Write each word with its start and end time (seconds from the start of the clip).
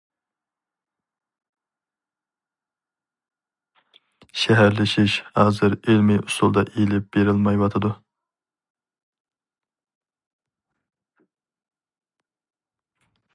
شەھەرلىشىش 4.43 5.17
ھازىر 5.41 5.77
ئىلمى 5.77 6.17
ئۇسۇلدا 6.23 6.65
ئېلىپ 6.71 7.13
بېرىلمايۋاتىدۇ. 7.17 7.95